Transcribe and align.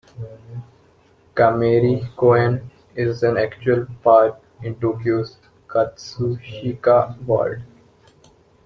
Kameari 1.35 2.09
Koen 2.17 2.71
is 2.95 3.21
an 3.21 3.37
actual 3.37 3.85
park 4.01 4.35
in 4.63 4.73
Tokyo's 4.79 5.37
Katsushika 5.67 7.21
ward. 7.27 7.63